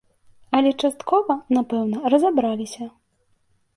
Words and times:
Але 0.59 0.71
часткова, 0.87 1.37
напэўна, 1.57 1.97
разабраліся. 2.15 2.89